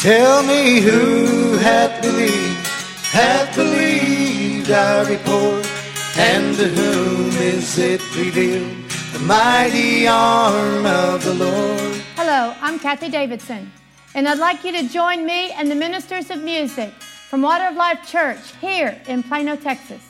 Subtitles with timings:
[0.00, 2.66] Tell me who hath believed,
[3.10, 5.68] hath believed our report,
[6.16, 11.96] and to whom is it revealed, the mighty arm of the Lord.
[12.14, 13.72] Hello, I'm Kathie Davidson,
[14.14, 16.92] and I'd like you to join me and the ministers of music
[17.28, 20.02] from Water of Life Church here in Plano, Texas,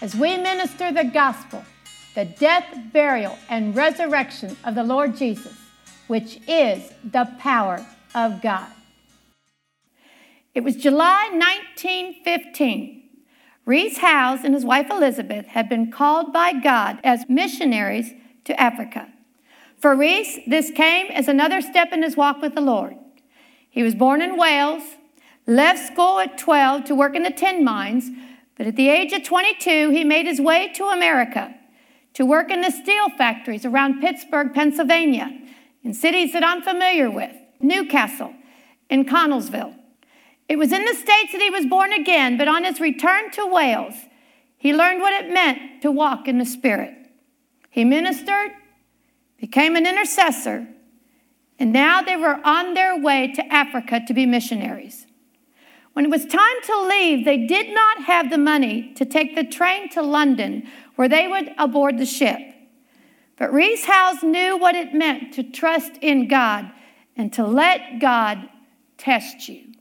[0.00, 1.64] as we minister the gospel,
[2.14, 5.58] the death, burial, and resurrection of the Lord Jesus,
[6.06, 8.68] which is the power of God.
[10.54, 13.02] It was July 1915.
[13.66, 18.12] Rees Howells and his wife Elizabeth had been called by God as missionaries
[18.44, 19.08] to Africa.
[19.78, 22.96] For Reese, this came as another step in his walk with the Lord.
[23.68, 24.82] He was born in Wales,
[25.46, 28.10] left school at 12 to work in the tin mines,
[28.56, 31.52] but at the age of 22, he made his way to America
[32.14, 35.36] to work in the steel factories around Pittsburgh, Pennsylvania,
[35.82, 38.32] in cities that I'm familiar with New Castle
[38.88, 39.74] and Connellsville.
[40.48, 43.46] It was in the States that he was born again, but on his return to
[43.46, 43.94] Wales,
[44.56, 46.94] he learned what it meant to walk in the Spirit.
[47.70, 48.52] He ministered,
[49.38, 50.68] became an intercessor,
[51.58, 55.06] and now they were on their way to Africa to be missionaries.
[55.94, 59.44] When it was time to leave, they did not have the money to take the
[59.44, 62.38] train to London where they would aboard the ship.
[63.36, 66.70] But Rees Howells knew what it meant to trust in God
[67.16, 68.48] and to let God
[68.98, 69.73] test you.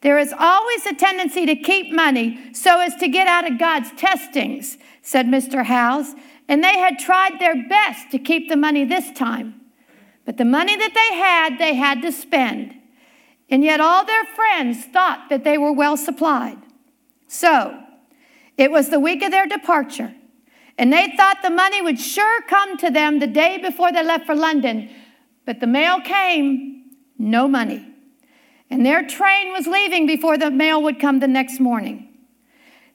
[0.00, 3.90] There is always a tendency to keep money so as to get out of God's
[3.92, 5.64] testings, said Mr.
[5.64, 6.14] Howells,
[6.46, 9.60] and they had tried their best to keep the money this time.
[10.24, 12.74] But the money that they had, they had to spend.
[13.50, 16.58] And yet all their friends thought that they were well supplied.
[17.26, 17.82] So,
[18.56, 20.14] it was the week of their departure,
[20.76, 24.26] and they thought the money would sure come to them the day before they left
[24.26, 24.90] for London.
[25.44, 26.84] But the mail came,
[27.18, 27.87] no money
[28.70, 32.08] and their train was leaving before the mail would come the next morning.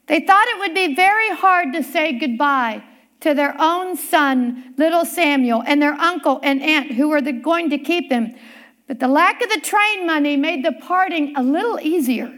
[0.07, 2.83] They thought it would be very hard to say goodbye
[3.21, 7.69] to their own son, little Samuel, and their uncle and aunt who were the, going
[7.69, 8.35] to keep him.
[8.87, 12.37] But the lack of the train money made the parting a little easier.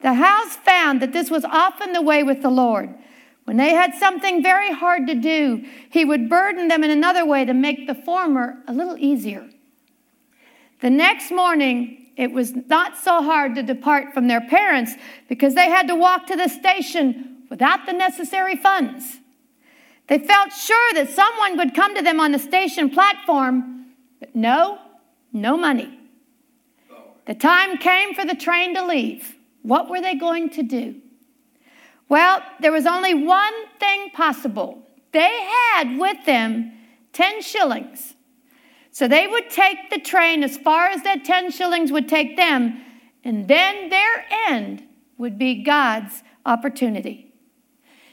[0.00, 2.94] The Howells found that this was often the way with the Lord.
[3.44, 7.44] When they had something very hard to do, he would burden them in another way
[7.44, 9.50] to make the former a little easier.
[10.80, 14.94] The next morning, it was not so hard to depart from their parents
[15.28, 19.18] because they had to walk to the station without the necessary funds.
[20.06, 23.86] They felt sure that someone would come to them on the station platform,
[24.18, 24.78] but no,
[25.32, 25.98] no money.
[27.26, 29.36] The time came for the train to leave.
[29.62, 30.96] What were they going to do?
[32.08, 34.82] Well, there was only one thing possible.
[35.12, 36.72] They had with them
[37.12, 38.14] 10 shillings
[38.92, 42.80] so they would take the train as far as that 10 shillings would take them,
[43.24, 44.82] and then their end
[45.16, 47.32] would be God's opportunity.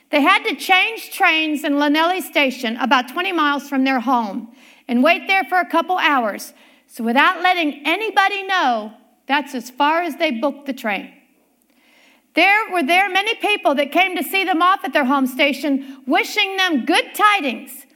[0.10, 4.54] They had to change trains in Llanelli Station, about 20 miles from their home,
[4.88, 6.54] and wait there for a couple hours.
[6.88, 8.94] So, without letting anybody know,
[9.26, 11.12] that's as far as they booked the train.
[12.36, 16.04] There were there many people that came to see them off at their home station,
[16.06, 17.87] wishing them good tidings.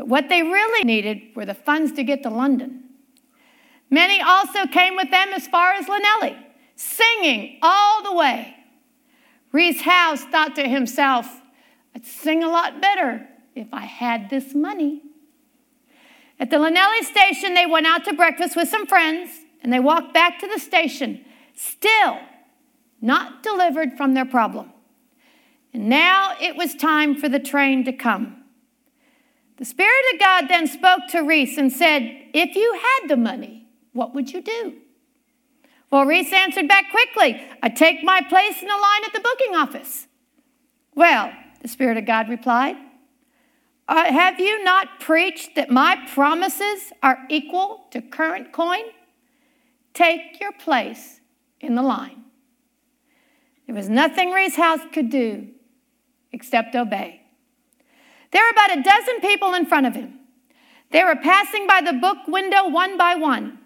[0.00, 2.84] But what they really needed were the funds to get to London.
[3.90, 6.38] Many also came with them as far as Llanelli,
[6.74, 8.56] singing all the way.
[9.52, 11.42] Rees Howells thought to himself,
[11.94, 15.02] I'd sing a lot better if I had this money.
[16.38, 19.28] At the Llanelli station, they went out to breakfast with some friends
[19.62, 21.22] and they walked back to the station,
[21.54, 22.20] still
[23.02, 24.72] not delivered from their problem.
[25.74, 28.39] And now it was time for the train to come.
[29.60, 32.00] The Spirit of God then spoke to Rees and said,
[32.32, 34.78] If you had the money, what would you do?
[35.90, 39.54] Well, Rees answered back quickly, I take my place in the line at the booking
[39.54, 40.06] office.
[40.94, 42.76] Well, the Spirit of God replied,
[43.86, 48.84] uh, Have you not preached that my promises are equal to current coin?
[49.92, 51.20] Take your place
[51.60, 52.24] in the line.
[53.66, 55.48] There was nothing Rees Howells could do
[56.32, 57.19] except obey.
[58.32, 60.18] There were about a dozen people in front of him.
[60.90, 63.58] They were passing by the book window one by one.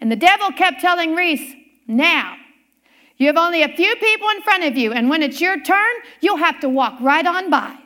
[0.00, 1.54] And the devil kept telling Rees,
[1.86, 2.36] Now,
[3.16, 5.92] you have only a few people in front of you, and when it's your turn,
[6.20, 7.78] you'll have to walk right on by.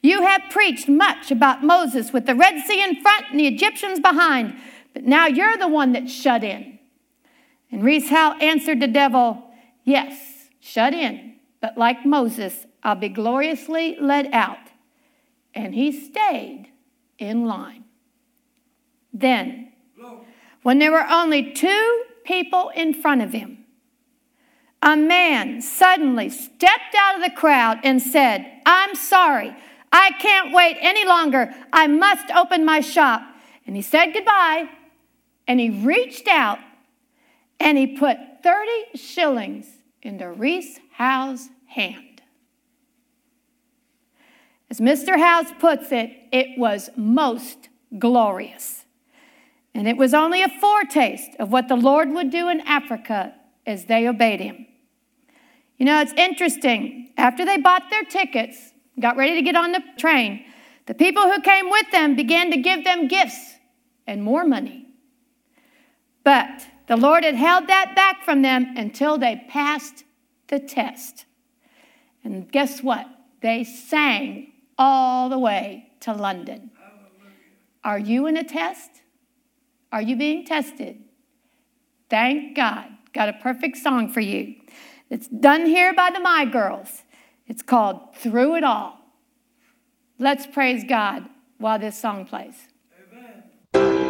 [0.00, 3.98] You have preached much about Moses with the Red Sea in front and the Egyptians
[3.98, 4.54] behind,
[4.94, 6.78] but now you're the one that's shut in.
[7.72, 9.50] And Rees Howells answered the devil,
[9.84, 14.67] Yes, shut in, but like Moses, I'll be gloriously led out
[15.58, 16.68] and he stayed
[17.18, 17.82] in line.
[19.12, 19.72] Then,
[20.62, 23.64] when there were only two people in front of him.
[24.82, 29.56] A man suddenly stepped out of the crowd and said, I'm sorry.
[29.90, 31.52] I can't wait any longer.
[31.72, 33.22] I must open my shop.
[33.66, 34.68] And he said goodbye
[35.48, 36.60] and he reached out
[37.58, 39.66] and he put 30 shillings
[40.02, 42.07] into Rees Howells' hand.
[44.70, 45.18] As Mr.
[45.18, 47.68] Howells puts it, it was most
[47.98, 48.84] glorious.
[49.74, 53.34] And it was only a foretaste of what the Lord would do in Africa
[53.66, 54.66] as they obeyed him.
[55.78, 57.10] You know, it's interesting.
[57.16, 60.44] After they bought their tickets, got ready to get on the train,
[60.86, 63.54] the people who came with them began to give them gifts
[64.06, 64.86] and more money.
[66.24, 70.04] But the Lord had held that back from them until they passed
[70.48, 71.24] the test.
[72.24, 73.06] And guess what?
[73.40, 76.70] They sang all the way to London.
[77.84, 78.90] Are you in a test?
[79.92, 81.02] Are you being tested?
[82.10, 82.86] Thank God.
[83.12, 84.54] Got a perfect song for you.
[85.10, 87.02] It's done here by the My Girls.
[87.46, 88.98] It's called Through It All.
[90.18, 91.28] Let's praise God
[91.58, 92.68] while this song plays.
[93.72, 94.07] Thank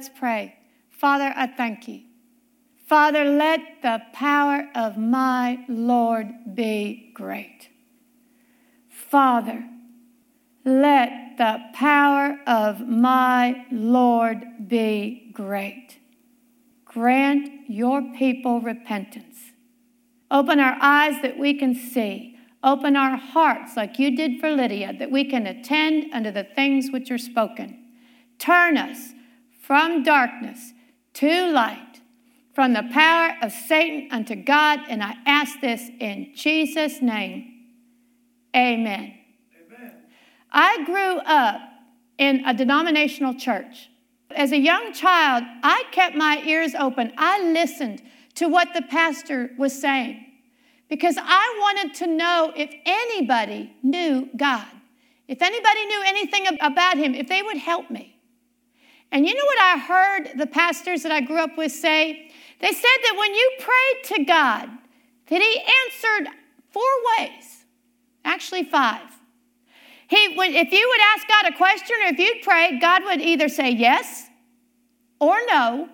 [0.00, 0.56] let's pray.
[0.88, 2.00] Father, I thank you.
[2.86, 7.68] Father, let the power of my Lord be great.
[8.88, 9.62] Father,
[10.64, 15.98] let the power of my Lord be great.
[16.86, 19.52] Grant your people repentance.
[20.30, 22.38] Open our eyes that we can see.
[22.64, 26.88] Open our hearts like you did for Lydia, that we can attend unto the things
[26.90, 27.76] which are spoken.
[28.38, 29.12] Turn us
[29.70, 30.72] from darkness
[31.12, 32.00] to light,
[32.52, 34.80] from the power of Satan unto God.
[34.88, 37.68] And I ask this in Jesus' name.
[38.56, 39.14] Amen.
[39.64, 39.92] Amen.
[40.50, 41.60] I grew up
[42.18, 43.90] in a denominational church.
[44.34, 47.12] As a young child, I kept my ears open.
[47.16, 48.02] I listened
[48.34, 50.26] to what the pastor was saying
[50.88, 54.66] because I wanted to know if anybody knew God,
[55.28, 58.16] if anybody knew anything about Him, if they would help me.
[59.12, 62.30] And you know what I heard the pastors that I grew up with say?
[62.60, 64.68] They said that when you prayed to God,
[65.28, 66.32] that He answered
[66.70, 66.82] four
[67.18, 67.64] ways,
[68.24, 69.02] actually five.
[70.08, 73.20] He would, if you would ask God a question or if you'd pray, God would
[73.20, 74.26] either say yes
[75.20, 75.88] or no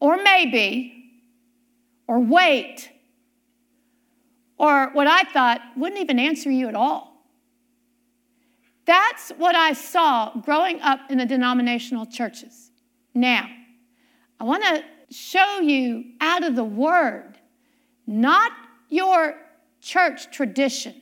[0.00, 1.20] or maybe
[2.06, 2.90] or wait
[4.58, 7.11] or what I thought wouldn't even answer you at all.
[8.92, 12.72] That's what I saw growing up in the denominational churches.
[13.14, 13.48] Now,
[14.38, 17.38] I want to show you out of the Word,
[18.06, 18.52] not
[18.90, 19.36] your
[19.80, 20.94] church tradition,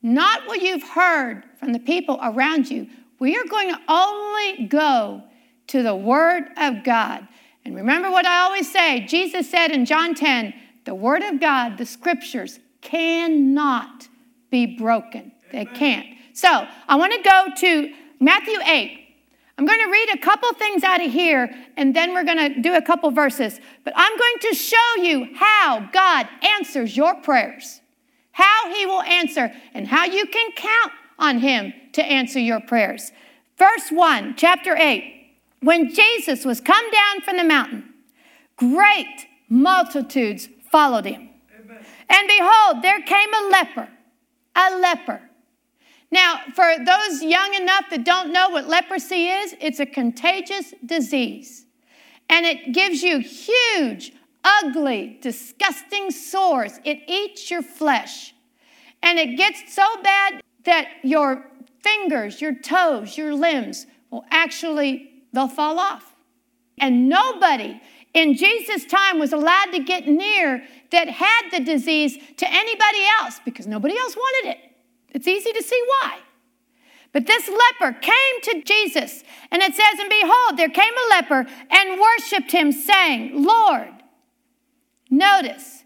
[0.00, 2.88] not what you've heard from the people around you.
[3.18, 5.22] We are going to only go
[5.66, 7.28] to the Word of God.
[7.66, 10.54] And remember what I always say Jesus said in John 10
[10.86, 14.08] the Word of God, the Scriptures, cannot
[14.50, 15.32] be broken.
[15.52, 16.15] They can't.
[16.36, 19.08] So I want to go to Matthew 8.
[19.56, 22.60] I'm going to read a couple things out of here and then we're going to
[22.60, 23.58] do a couple verses.
[23.84, 27.80] But I'm going to show you how God answers your prayers,
[28.32, 33.12] how He will answer, and how you can count on Him to answer your prayers.
[33.56, 35.14] Verse 1, chapter 8.
[35.60, 37.94] When Jesus was come down from the mountain,
[38.56, 41.30] great multitudes followed him.
[41.58, 41.78] Amen.
[42.10, 43.88] And behold, there came a leper,
[44.54, 45.22] a leper
[46.10, 51.66] now, for those young enough that don't know what leprosy is, it's a contagious disease.
[52.28, 54.12] And it gives you huge,
[54.44, 56.78] ugly, disgusting sores.
[56.84, 58.34] It eats your flesh.
[59.02, 61.48] And it gets so bad that your
[61.82, 66.14] fingers, your toes, your limbs will actually they'll fall off.
[66.78, 67.80] And nobody
[68.14, 73.40] in Jesus' time was allowed to get near that had the disease to anybody else
[73.44, 74.75] because nobody else wanted it.
[75.16, 76.18] It's easy to see why.
[77.12, 81.46] But this leper came to Jesus, and it says, And behold, there came a leper
[81.70, 83.94] and worshiped him, saying, Lord,
[85.08, 85.84] notice,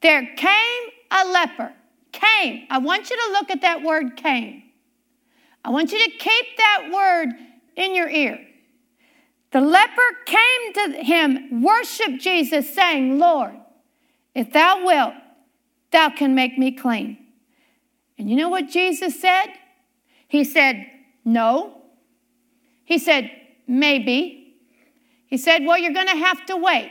[0.00, 1.72] there came a leper.
[2.12, 2.68] Came.
[2.70, 4.62] I want you to look at that word came.
[5.64, 7.30] I want you to keep that word
[7.74, 8.38] in your ear.
[9.50, 13.56] The leper came to him, worshiped Jesus, saying, Lord,
[14.36, 15.14] if thou wilt,
[15.90, 17.27] thou can make me clean.
[18.18, 19.46] And you know what Jesus said?
[20.26, 20.86] He said,
[21.24, 21.82] No.
[22.84, 23.30] He said,
[23.66, 24.56] Maybe.
[25.26, 26.90] He said, Well, you're going to have to wait.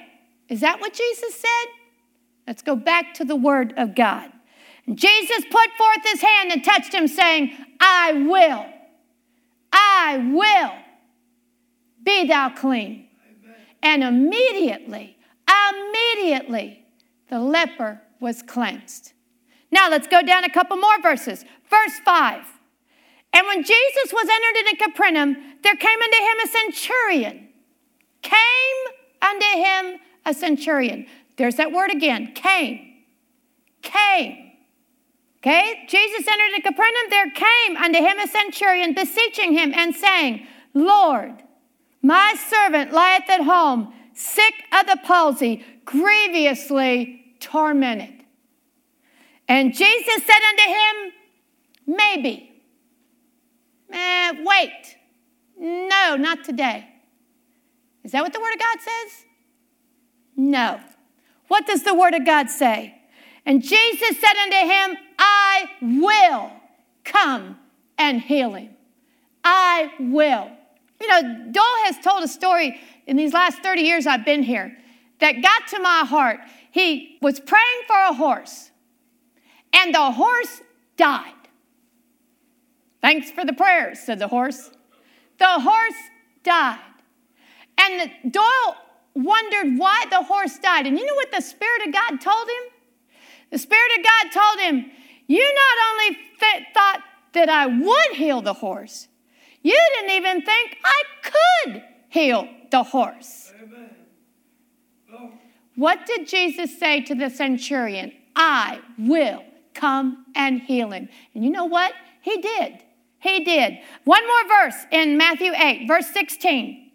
[0.50, 1.68] Is that what Jesus said?
[2.48, 4.32] Let's go back to the Word of God.
[4.86, 8.66] And Jesus put forth his hand and touched him, saying, I will,
[9.74, 10.74] I will
[12.04, 13.10] be thou clean.
[13.44, 13.56] Amen.
[13.84, 15.18] And immediately,
[15.70, 16.86] immediately,
[17.30, 19.12] the leper was cleansed.
[19.72, 21.44] Now let's go down a couple more verses.
[21.70, 22.46] Verse 5.
[23.34, 27.50] And when Jesus was entered into Capernaum, there came unto him a centurion.
[28.22, 31.06] Came unto him a centurion.
[31.36, 32.34] There's that word again.
[32.34, 33.04] Came.
[33.82, 34.52] Came.
[35.40, 35.86] Okay?
[35.88, 37.10] Jesus entered into Capernaum.
[37.10, 41.44] There came unto him a centurion, beseeching him and saying, Lord,
[42.02, 48.17] my servant lieth at home, sick of the palsy, grievously tormented.
[49.48, 51.14] And Jesus said unto him,
[51.88, 52.52] Maybe.
[53.92, 54.98] Eh, wait.
[55.58, 56.88] No, not today.
[58.04, 59.26] Is that what the Word of God says?
[60.36, 60.80] No.
[61.48, 62.96] What does the Word of God say?
[63.46, 66.52] And Jesus said unto him, I will
[67.06, 67.58] come
[67.98, 68.76] and heal him.
[69.44, 70.52] I will.
[71.00, 74.78] You know, Doyle has told a story in these last 30 years I've been here
[75.20, 76.40] that got to my heart.
[76.72, 78.67] He was praying for a horse
[79.78, 80.62] and the horse
[80.96, 81.34] died.
[83.02, 84.72] Thanks for the prayers, said the horse.
[85.38, 86.02] The horse
[86.44, 86.80] died.
[87.78, 88.76] And Doyle
[89.14, 90.88] wondered why the horse died.
[90.88, 93.18] And you know what the Spirit of God told him?
[93.52, 94.92] The Spirit of God told him,
[95.28, 97.02] You not only th- thought
[97.34, 99.08] that I would heal the horse,
[99.62, 101.04] you didn't even think I
[101.64, 103.54] could heal the horse.
[105.76, 108.12] What did Jesus say to the centurion?
[108.36, 109.44] I will
[109.78, 111.10] come and heal him.
[111.34, 111.94] And you know what?
[112.22, 112.84] He did.
[113.20, 113.80] He did.
[114.04, 116.92] One more verse in Matthew 8, verse 16.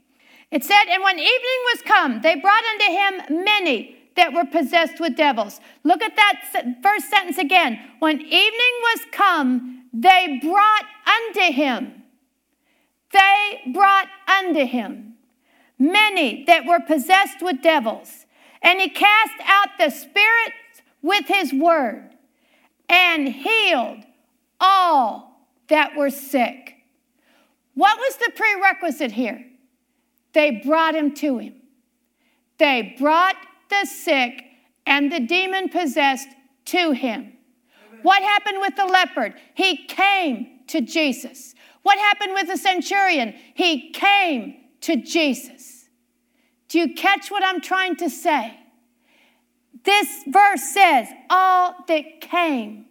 [0.51, 5.01] It said, And when evening was come, they brought unto him many that were possessed
[5.01, 5.61] with devils.
[5.85, 7.81] Look at that first sentence again.
[7.99, 12.03] When evening was come, they brought unto him.
[13.12, 15.15] They brought unto him
[15.79, 18.27] many that were possessed with devils.
[18.62, 22.12] And he cast out the spirits with his word
[22.93, 24.05] and healed
[24.61, 26.75] all that were sick.
[27.75, 29.45] What was the prerequisite here?
[30.35, 31.55] They brought him to him.
[32.59, 33.37] They brought
[33.71, 34.45] the sick
[34.87, 36.29] and the demon possessed
[36.67, 37.33] to him.
[38.03, 39.35] What happened with the leopard?
[39.55, 41.55] He came to Jesus.
[41.83, 43.35] What happened with the centurion?
[43.55, 45.89] He came to Jesus.
[46.69, 48.59] Do you catch what I'm trying to say?
[49.85, 52.87] This verse says, All that came,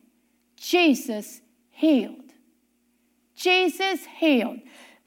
[0.57, 2.17] Jesus healed.
[3.35, 4.59] Jesus healed.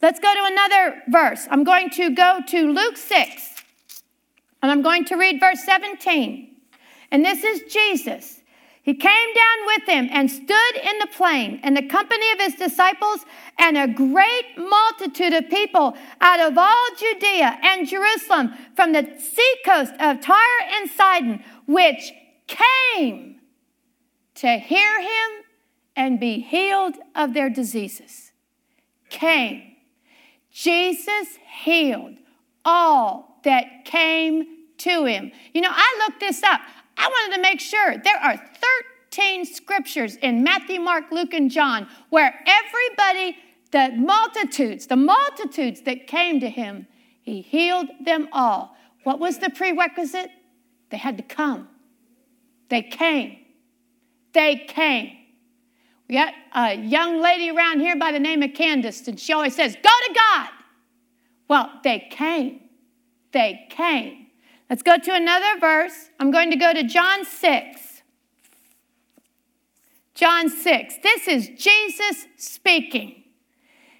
[0.03, 1.47] Let's go to another verse.
[1.51, 3.55] I'm going to go to Luke 6.
[4.63, 6.57] And I'm going to read verse 17.
[7.11, 8.41] And this is Jesus.
[8.85, 12.55] He came down with him and stood in the plain in the company of his
[12.55, 13.25] disciples
[13.59, 19.95] and a great multitude of people out of all Judea and Jerusalem from the seacoast
[20.01, 22.13] of Tyre and Sidon, which
[22.47, 23.41] came
[24.37, 25.45] to hear him
[25.97, 28.33] and be healed of their diseases.
[29.09, 29.77] Came.
[30.51, 32.17] Jesus healed
[32.65, 34.45] all that came
[34.79, 35.33] to him.
[35.53, 36.61] You know, I looked this up.
[36.97, 38.41] I wanted to make sure there are
[39.11, 43.37] 13 scriptures in Matthew, Mark, Luke, and John where everybody,
[43.71, 46.87] the multitudes, the multitudes that came to him,
[47.23, 48.77] he healed them all.
[49.03, 50.31] What was the prerequisite?
[50.91, 51.69] They had to come.
[52.69, 53.39] They came.
[54.33, 55.17] They came.
[56.09, 59.55] We got a young lady around here by the name of Candace, and she always
[59.55, 60.49] says, Go to God.
[61.49, 62.61] Well, they came.
[63.33, 64.27] They came.
[64.69, 66.11] Let's go to another verse.
[66.19, 68.03] I'm going to go to John 6.
[70.15, 70.95] John 6.
[71.03, 73.25] This is Jesus speaking.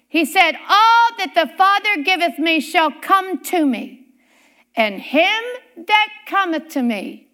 [0.07, 4.04] He said, All that the Father giveth me shall come to me,
[4.75, 5.43] and him
[5.87, 7.27] that cometh to me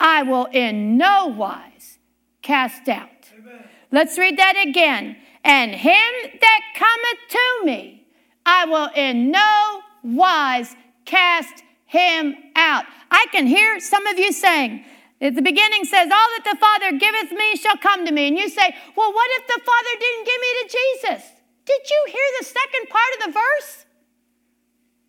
[0.00, 1.98] I will in no wise
[2.42, 3.08] cast out.
[3.38, 3.64] Amen.
[3.90, 5.16] Let's read that again.
[5.44, 8.06] And him that cometh to me
[8.46, 12.84] I will in no wise cast him out.
[13.10, 14.84] I can hear some of you saying,
[15.20, 18.28] at the beginning says, All that the Father giveth me shall come to me.
[18.28, 21.30] And you say, Well, what if the Father didn't give me to Jesus?
[21.64, 23.86] Did you hear the second part of the verse?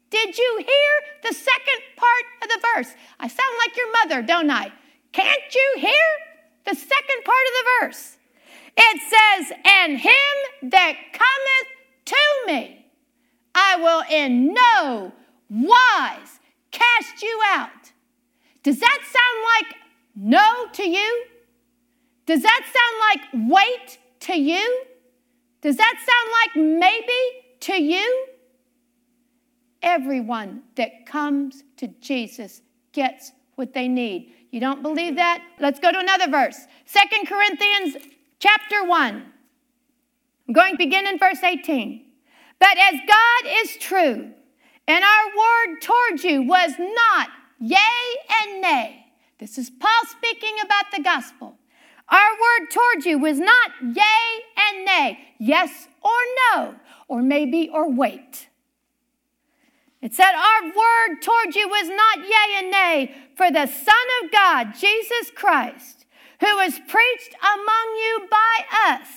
[0.09, 2.95] Did you hear the second part of the verse?
[3.19, 4.71] I sound like your mother, don't I?
[5.11, 6.07] Can't you hear
[6.65, 8.17] the second part of the verse?
[8.77, 11.69] It says, And him that cometh
[12.05, 12.15] to
[12.47, 12.85] me,
[13.53, 15.13] I will in no
[15.49, 16.39] wise
[16.71, 17.91] cast you out.
[18.63, 19.75] Does that sound like
[20.15, 21.25] no to you?
[22.25, 24.83] Does that sound like wait to you?
[25.61, 28.27] Does that sound like maybe to you?
[29.86, 34.34] Everyone that comes to Jesus gets what they need.
[34.50, 35.43] You don't believe that?
[35.60, 36.58] Let's go to another verse.
[36.86, 37.95] Second Corinthians
[38.39, 39.26] chapter 1.
[40.48, 42.04] I'm going to begin in verse 18.
[42.60, 44.32] But as God is true,
[44.88, 47.78] and our word towards you was not yea
[48.41, 49.06] and nay.
[49.38, 51.60] This is Paul speaking about the gospel.
[52.10, 56.12] Our word towards you was not yea and nay, yes or
[56.56, 56.76] no,
[57.08, 58.48] or maybe or wait.
[60.05, 64.31] It said, Our word toward you was not yea and nay, for the Son of
[64.31, 66.05] God, Jesus Christ,
[66.41, 69.07] who was preached among you by us,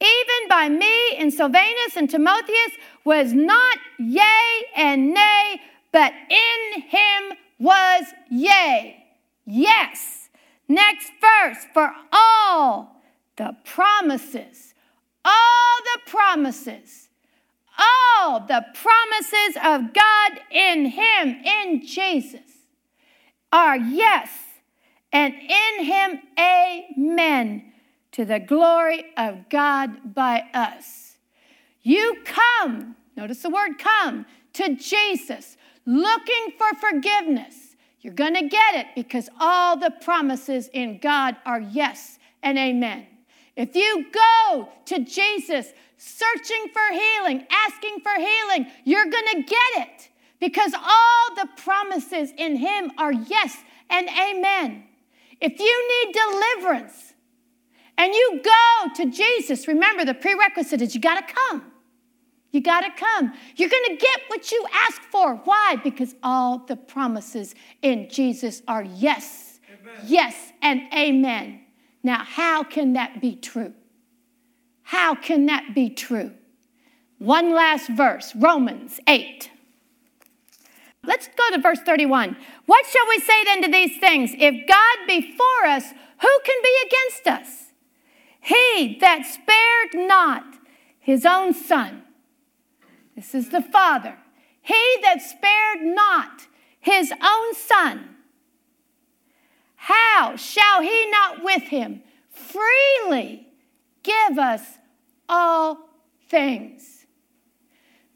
[0.00, 2.72] even by me and Silvanus and Timotheus,
[3.04, 5.60] was not yea and nay,
[5.92, 9.06] but in him was yea.
[9.44, 10.30] Yes.
[10.66, 12.96] Next verse, for all
[13.36, 14.74] the promises,
[15.24, 17.05] all the promises,
[17.78, 22.40] all the promises of God in him, in Jesus,
[23.52, 24.30] are yes,
[25.12, 27.72] and in him, amen,
[28.12, 31.16] to the glory of God by us.
[31.82, 38.74] You come, notice the word come, to Jesus looking for forgiveness, you're going to get
[38.74, 43.06] it because all the promises in God are yes and amen.
[43.56, 49.88] If you go to Jesus searching for healing, asking for healing, you're going to get
[49.88, 50.08] it
[50.40, 53.56] because all the promises in Him are yes
[53.90, 54.84] and amen.
[55.40, 57.14] If you need deliverance
[57.98, 61.72] and you go to Jesus, remember the prerequisite is you got to come.
[62.52, 63.32] You got to come.
[63.56, 65.36] You're going to get what you ask for.
[65.36, 65.76] Why?
[65.82, 70.04] Because all the promises in Jesus are yes, amen.
[70.06, 71.60] yes, and amen.
[72.02, 73.74] Now, how can that be true?
[74.86, 76.30] How can that be true?
[77.18, 79.50] One last verse, Romans 8.
[81.02, 82.36] Let's go to verse 31.
[82.66, 84.30] What shall we say then to these things?
[84.38, 87.72] If God be for us, who can be against us?
[88.40, 90.44] He that spared not
[91.00, 92.04] his own son.
[93.16, 94.16] This is the Father.
[94.62, 96.46] He that spared not
[96.78, 98.16] his own son.
[99.74, 103.45] How shall he not with him freely
[104.06, 104.62] give us
[105.28, 105.90] all
[106.28, 106.96] things?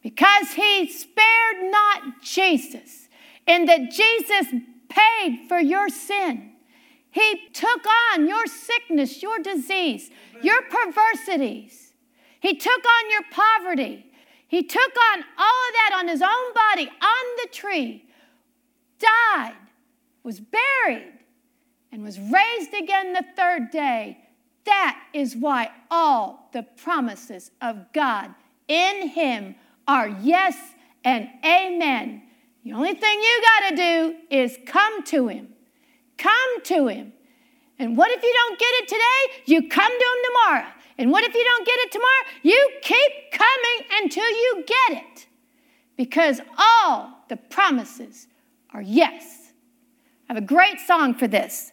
[0.02, 3.08] because he spared not Jesus,
[3.46, 4.52] and that Jesus
[4.88, 6.52] paid for your sin.
[7.10, 10.10] He took on your sickness, your disease,
[10.42, 11.92] your perversities.
[12.40, 14.06] He took on your poverty.
[14.46, 18.04] He took on all of that on his own body on the tree,
[18.98, 19.54] died,
[20.22, 21.12] was buried,
[21.92, 24.18] and was raised again the third day.
[24.66, 28.34] That is why all the promises of God
[28.68, 29.54] in him
[29.88, 30.56] are yes
[31.04, 32.22] and amen.
[32.64, 35.48] The only thing you got to do is come to Him.
[36.18, 37.12] Come to Him.
[37.78, 39.42] And what if you don't get it today?
[39.46, 40.68] You come to Him tomorrow.
[40.98, 42.24] And what if you don't get it tomorrow?
[42.42, 45.26] You keep coming until you get it.
[45.96, 48.26] Because all the promises
[48.74, 49.52] are yes.
[50.28, 51.72] I have a great song for this.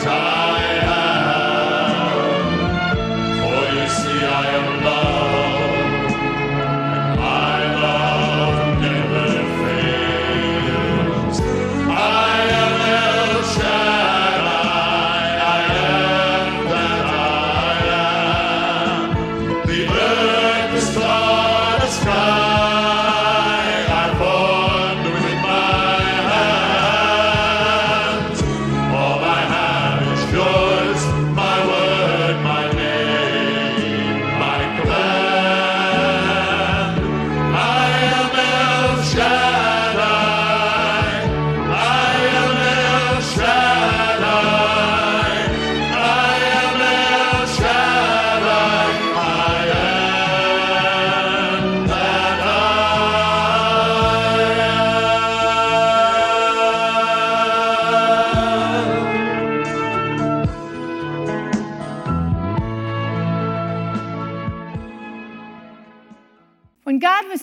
[0.00, 0.41] time.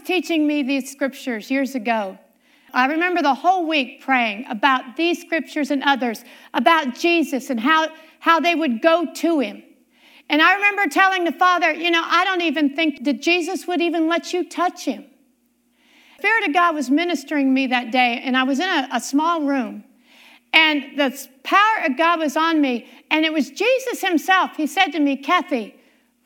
[0.09, 2.17] Teaching me these scriptures years ago,
[2.73, 7.89] I remember the whole week praying about these scriptures and others, about Jesus and how,
[8.17, 9.61] how they would go to him.
[10.27, 13.81] And I remember telling the Father, you know, I don't even think that Jesus would
[13.81, 15.05] even let you touch him.
[16.17, 19.43] Spirit of God was ministering me that day, and I was in a, a small
[19.43, 19.83] room.
[20.53, 24.55] And the power of God was on me, and it was Jesus Himself.
[24.57, 25.79] He said to me, Kathie,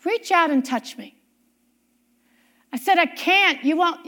[0.06, 1.13] reach out and touch me.
[2.74, 3.64] I said, I can't.
[3.64, 4.00] You won't.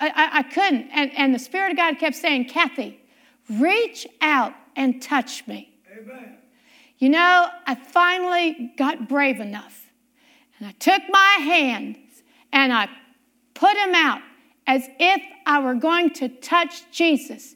[0.00, 0.90] I, I, I couldn't.
[0.92, 3.00] And, and the Spirit of God kept saying, Kathie,
[3.48, 5.72] reach out and touch me.
[5.96, 6.36] Amen.
[6.98, 9.86] You know, I finally got brave enough.
[10.58, 11.96] And I took my hands
[12.52, 12.88] and I
[13.54, 14.20] put them out
[14.66, 17.54] as if I were going to touch Jesus.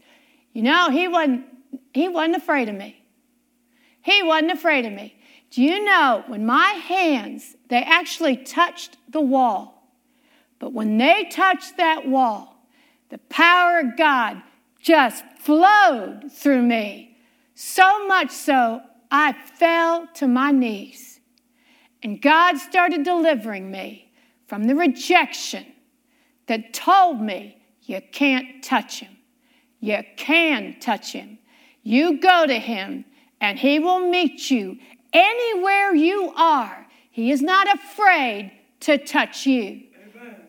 [0.53, 1.45] You know, he wasn't,
[1.93, 3.03] he wasn't afraid of me.
[4.03, 5.17] He wasn't afraid of me.
[5.51, 9.82] Do you know when my hands, they actually touched the wall,
[10.63, 12.69] but when they touched that wall,
[13.09, 14.41] the power of God
[14.79, 17.19] just flowed through me.
[17.57, 21.19] So much so, I fell to my knees.
[22.05, 24.13] And God started delivering me
[24.47, 25.67] from the rejection
[26.47, 29.17] that told me you can't touch him.
[29.81, 31.39] You can touch him.
[31.83, 33.05] You go to him,
[33.41, 34.79] and he will meet you
[35.13, 36.87] anywhere you are.
[37.11, 39.89] He is not afraid to touch you.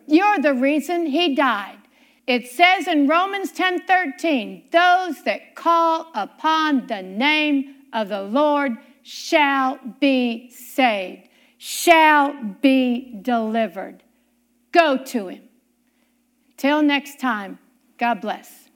[0.06, 1.78] You're the reason he died.
[2.26, 9.78] It says in Romans 10:13, those that call upon the name of the Lord shall
[10.00, 14.02] be saved, shall be delivered.
[14.72, 15.42] Go to him.
[16.56, 17.58] Till next time,
[17.98, 18.68] God bless.